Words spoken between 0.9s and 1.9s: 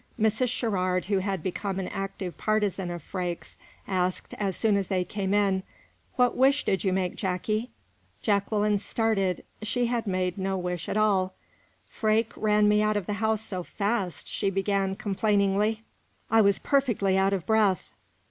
who had become an